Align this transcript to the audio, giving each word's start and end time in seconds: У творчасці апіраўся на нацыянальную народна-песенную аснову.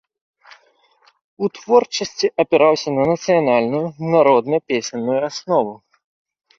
У 1.43 1.49
творчасці 1.57 2.27
апіраўся 2.45 2.89
на 2.97 3.03
нацыянальную 3.13 3.85
народна-песенную 4.19 5.19
аснову. 5.33 5.73